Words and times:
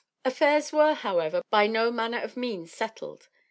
]Affairs 0.25 0.73
were, 0.73 0.95
however, 0.95 1.43
by 1.51 1.67
no 1.67 1.91
manner 1.91 2.19
of 2.19 2.35
means 2.35 2.73
settled. 2.73 3.29